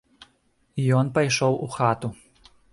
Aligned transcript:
Ён 1.01 1.13
пайшоў 1.19 1.53
у 1.69 1.71
хату. 1.79 2.15